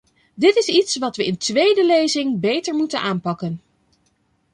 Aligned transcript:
Dit 0.33 0.55
is 0.55 0.67
iets 0.67 0.97
wat 0.97 1.15
we 1.15 1.25
in 1.25 1.37
tweede 1.37 1.85
lezing 1.85 2.39
beter 2.39 2.73
moeten 2.75 2.99
aanpakken. 3.01 3.61